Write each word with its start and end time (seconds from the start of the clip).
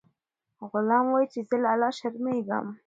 غلام 0.71 1.05
وایي 1.11 1.27
چې 1.33 1.39
زه 1.47 1.55
له 1.63 1.67
الله 1.73 1.91
شرمیږم. 1.99 2.65